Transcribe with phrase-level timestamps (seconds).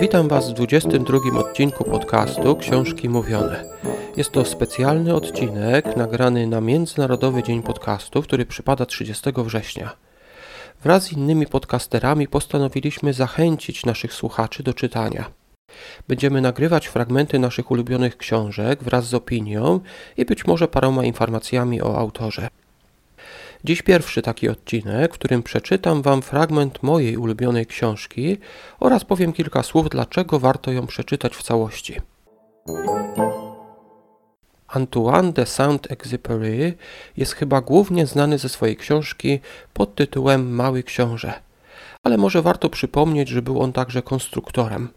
[0.00, 3.64] Witam Was w 22 odcinku podcastu Książki Mówione.
[4.16, 9.96] Jest to specjalny odcinek nagrany na Międzynarodowy Dzień Podcastu, który przypada 30 września.
[10.82, 15.30] Wraz z innymi podcasterami postanowiliśmy zachęcić naszych słuchaczy do czytania.
[16.08, 19.80] Będziemy nagrywać fragmenty naszych ulubionych książek wraz z opinią
[20.16, 22.48] i być może paroma informacjami o autorze.
[23.64, 28.36] Dziś pierwszy taki odcinek, w którym przeczytam Wam fragment mojej ulubionej książki
[28.80, 32.00] oraz powiem kilka słów, dlaczego warto ją przeczytać w całości.
[34.68, 36.72] Antoine de Saint-Exupéry
[37.16, 39.40] jest chyba głównie znany ze swojej książki
[39.72, 41.32] pod tytułem Mały Książę,
[42.02, 44.88] ale może warto przypomnieć, że był on także konstruktorem.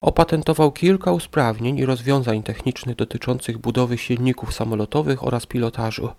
[0.00, 6.10] Opatentował kilka usprawnień i rozwiązań technicznych dotyczących budowy silników samolotowych oraz pilotażu.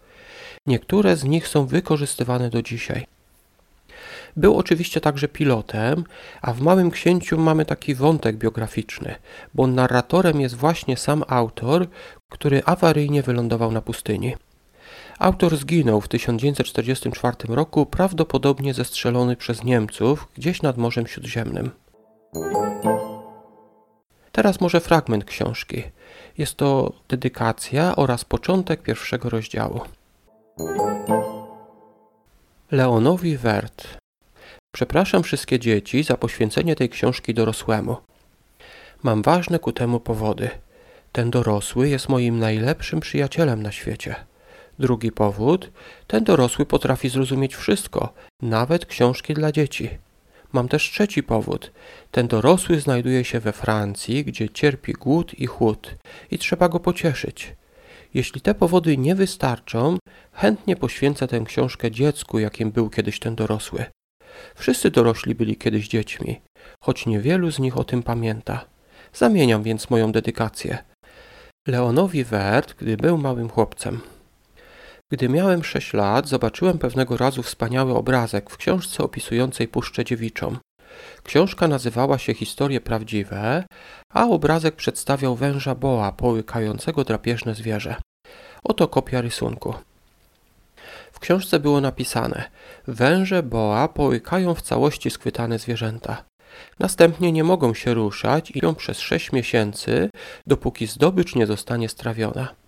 [0.67, 3.05] Niektóre z nich są wykorzystywane do dzisiaj.
[4.37, 6.04] Był oczywiście także pilotem,
[6.41, 9.15] a w Małym Księciu mamy taki wątek biograficzny,
[9.54, 11.87] bo narratorem jest właśnie sam autor,
[12.29, 14.35] który awaryjnie wylądował na pustyni.
[15.20, 21.71] Autor zginął w 1944 roku, prawdopodobnie zestrzelony przez Niemców gdzieś nad Morzem Śródziemnym.
[24.32, 25.84] Teraz może fragment książki.
[26.37, 29.82] Jest to dedykacja oraz początek pierwszego rozdziału.
[32.71, 33.87] Leonowi Wert.
[34.74, 37.98] Przepraszam wszystkie dzieci za poświęcenie tej książki dorosłemu.
[39.04, 40.49] Mam ważne ku temu powody.
[41.12, 44.15] Ten dorosły jest moim najlepszym przyjacielem na świecie.
[44.79, 45.71] Drugi powód,
[46.07, 49.90] ten dorosły potrafi zrozumieć wszystko, nawet książki dla dzieci.
[50.54, 51.71] Mam też trzeci powód.
[52.12, 55.96] Ten dorosły znajduje się we Francji, gdzie cierpi głód i chłód
[56.32, 57.55] i trzeba go pocieszyć.
[58.13, 59.98] Jeśli te powody nie wystarczą,
[60.32, 63.85] chętnie poświęcę tę książkę dziecku, jakim był kiedyś ten dorosły.
[64.56, 66.42] Wszyscy dorośli byli kiedyś dziećmi,
[66.84, 68.66] choć niewielu z nich o tym pamięta.
[69.14, 70.78] Zamieniam więc moją dedykację.
[71.68, 74.00] Leonowi Wert, gdy był małym chłopcem.
[75.12, 80.58] Gdy miałem sześć lat, zobaczyłem pewnego razu wspaniały obrazek w książce opisującej Puszczę Dziewiczą.
[81.24, 83.64] Książka nazywała się Historie Prawdziwe,
[84.14, 87.96] a obrazek przedstawiał węża boa połykającego drapieżne zwierzę.
[88.64, 89.74] Oto kopia rysunku.
[91.12, 92.44] W książce było napisane:
[92.88, 96.24] Węże boa połykają w całości schwytane zwierzęta.
[96.80, 100.10] Następnie nie mogą się ruszać i ją przez sześć miesięcy,
[100.48, 102.61] dopóki zdobycz nie zostanie strawiona.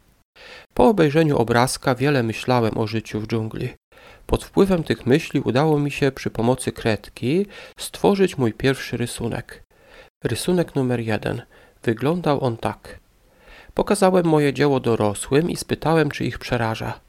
[0.73, 3.69] Po obejrzeniu obrazka wiele myślałem o życiu w dżungli.
[4.25, 7.45] Pod wpływem tych myśli udało mi się przy pomocy kredki
[7.77, 9.63] stworzyć mój pierwszy rysunek.
[10.23, 11.41] Rysunek numer jeden.
[11.83, 12.99] Wyglądał on tak.
[13.73, 16.99] Pokazałem moje dzieło dorosłym i spytałem, czy ich przeraża.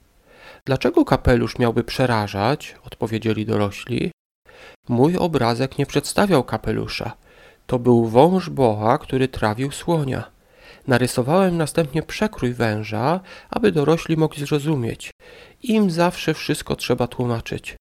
[0.67, 2.77] Dlaczego kapelusz miałby przerażać?
[2.85, 4.11] odpowiedzieli dorośli.
[4.89, 7.17] Mój obrazek nie przedstawiał kapelusza.
[7.67, 10.34] To był wąż boa, który trawił słonia.
[10.87, 13.21] Narysowałem następnie przekrój węża,
[13.51, 15.11] aby dorośli mogli zrozumieć.
[15.63, 17.77] Im zawsze wszystko trzeba tłumaczyć.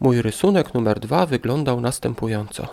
[0.00, 2.68] Mój rysunek numer dwa wyglądał następująco.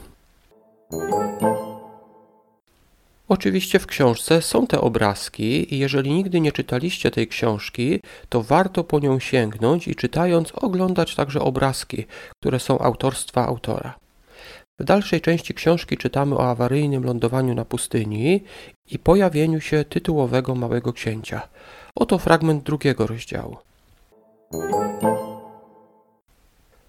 [3.27, 7.99] Oczywiście w książce są te obrazki i jeżeli nigdy nie czytaliście tej książki,
[8.29, 12.05] to warto po nią sięgnąć i czytając oglądać także obrazki,
[12.39, 13.95] które są autorstwa autora.
[14.81, 18.43] W dalszej części książki czytamy o awaryjnym lądowaniu na pustyni
[18.91, 21.41] i pojawieniu się tytułowego Małego Księcia.
[21.95, 23.57] Oto fragment drugiego rozdziału.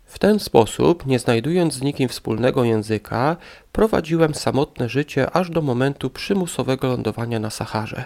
[0.05, 3.37] W ten sposób, nie znajdując z nikim wspólnego języka,
[3.73, 8.05] prowadziłem samotne życie aż do momentu przymusowego lądowania na Saharze.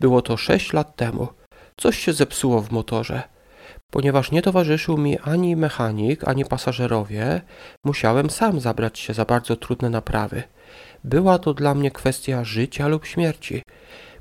[0.00, 1.28] Było to sześć lat temu.
[1.76, 3.22] Coś się zepsuło w motorze.
[3.92, 7.40] Ponieważ nie towarzyszył mi ani mechanik, ani pasażerowie,
[7.84, 10.42] musiałem sam zabrać się za bardzo trudne naprawy.
[11.04, 13.62] Była to dla mnie kwestia życia lub śmierci.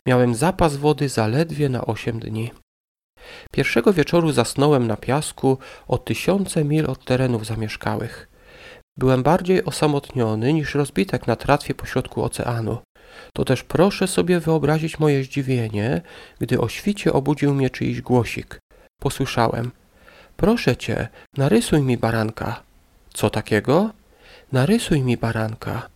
[0.08, 2.52] Miałem zapas wody zaledwie na osiem dni.
[3.52, 5.58] Pierwszego wieczoru zasnąłem na piasku
[5.88, 8.30] o tysiące mil od terenów zamieszkałych.
[8.98, 12.78] Byłem bardziej osamotniony niż rozbitek na tratwie pośrodku oceanu.
[13.34, 16.02] To też proszę sobie wyobrazić moje zdziwienie,
[16.40, 18.60] gdy o świcie obudził mnie czyjś głosik.
[19.06, 19.72] Posłyszałem:
[20.38, 21.08] Proszę cię,
[21.38, 22.64] narysuj mi baranka.
[23.14, 23.90] Co takiego?
[24.52, 25.90] Narysuj mi baranka.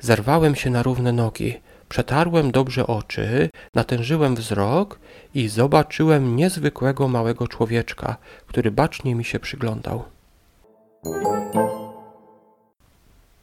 [0.00, 4.98] Zerwałem się na równe nogi, przetarłem dobrze oczy, natężyłem wzrok
[5.34, 8.16] i zobaczyłem niezwykłego małego człowieczka,
[8.46, 10.04] który bacznie mi się przyglądał.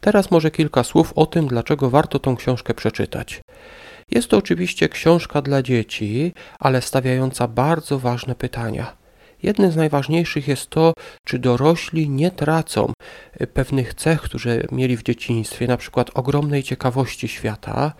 [0.01, 3.41] Teraz może kilka słów o tym, dlaczego warto tą książkę przeczytać.
[4.11, 8.97] Jest to oczywiście książka dla dzieci, ale stawiająca bardzo ważne pytania.
[9.43, 10.93] Jednym z najważniejszych jest to,
[11.25, 12.93] czy dorośli nie tracą
[13.41, 17.93] y, pewnych cech, które mieli w dzieciństwie, na przykład ogromnej ciekawości świata,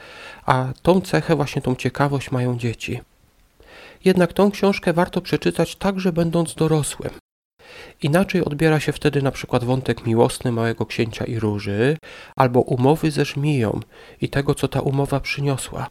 [0.45, 3.01] a tą cechę, właśnie tą ciekawość mają dzieci.
[4.05, 7.11] Jednak tą książkę warto przeczytać także będąc dorosłym.
[8.01, 11.97] Inaczej odbiera się wtedy na przykład wątek miłosny Małego Księcia i Róży,
[12.35, 13.79] albo umowy ze żmiją
[14.21, 15.89] i tego, co ta umowa przyniosła.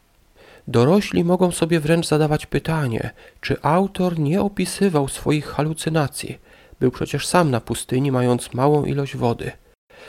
[0.68, 6.38] Dorośli mogą sobie wręcz zadawać pytanie, czy autor nie opisywał swoich halucynacji.
[6.80, 9.52] Był przecież sam na pustyni, mając małą ilość wody.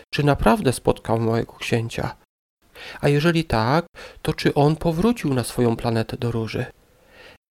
[0.10, 2.16] Czy naprawdę spotkał Małego Księcia?
[3.02, 3.86] A jeżeli tak,
[4.22, 6.66] to czy on powrócił na swoją planetę do Róży?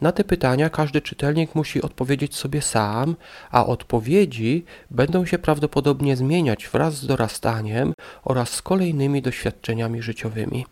[0.01, 3.17] Na te pytania każdy czytelnik musi odpowiedzieć sobie sam,
[3.51, 7.93] a odpowiedzi będą się prawdopodobnie zmieniać wraz z dorastaniem
[8.25, 10.67] oraz z kolejnymi doświadczeniami życiowymi.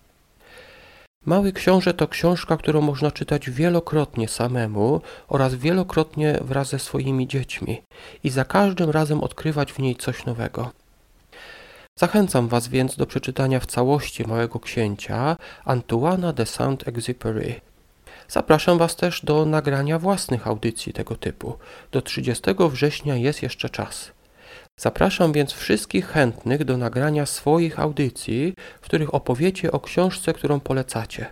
[1.26, 7.82] Mały Książę to książka, którą można czytać wielokrotnie samemu oraz wielokrotnie wraz ze swoimi dziećmi
[8.24, 10.70] i za każdym razem odkrywać w niej coś nowego.
[11.98, 17.60] Zachęcam Was więc do przeczytania w całości Małego Księcia Antoana de Saint-Exupéry.
[18.28, 21.58] Zapraszam Was też do nagrania własnych audycji tego typu.
[21.92, 24.12] Do 30 września jest jeszcze czas.
[24.76, 31.26] Zapraszam więc wszystkich chętnych do nagrania swoich audycji, w których opowiecie o książce, którą polecacie.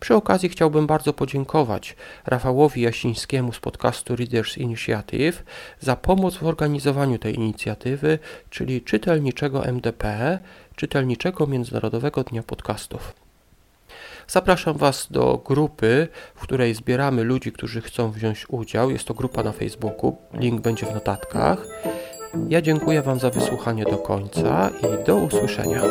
[0.00, 1.96] Przy okazji chciałbym bardzo podziękować
[2.26, 5.44] Rafałowi Jasińskiemu z podcastu Readers Initiative
[5.80, 8.18] za pomoc w organizowaniu tej inicjatywy,
[8.50, 10.38] czyli czytelniczego MDP,
[10.76, 13.23] czytelniczego Międzynarodowego Dnia Podcastów.
[14.28, 18.90] Zapraszam Was do grupy, w której zbieramy ludzi, którzy chcą wziąć udział.
[18.90, 21.66] Jest to grupa na Facebooku, link będzie w notatkach.
[22.48, 25.82] Ja dziękuję Wam za wysłuchanie do końca i do usłyszenia.